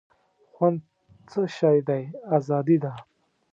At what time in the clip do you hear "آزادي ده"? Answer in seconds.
2.35-2.91